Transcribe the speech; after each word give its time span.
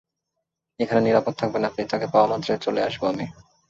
এখানে 0.79 1.01
নিরাপদ 1.01 1.33
থাকবেন 1.37 1.63
আপনি, 1.65 1.81
তাকে 1.85 2.05
পাওয়া 2.13 2.27
মাত্রই 2.27 2.63
চলে 2.65 2.81
আসবো 2.83 3.05
আমি। 3.07 3.25